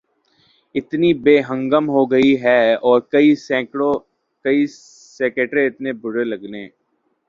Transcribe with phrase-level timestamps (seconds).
[0.75, 3.29] اتنی بے ہنگم ہو گئی ہے اور کئی
[5.19, 6.63] سیکٹرز اتنے برے لگنے